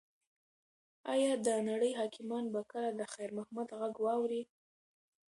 ایا 1.13 1.33
د 1.45 1.47
نړۍ 1.69 1.91
حاکمان 1.99 2.45
به 2.53 2.61
کله 2.71 2.89
د 2.99 3.01
خیر 3.13 3.29
محمد 3.37 3.67
غږ 3.79 3.95
واوري؟ 4.03 4.43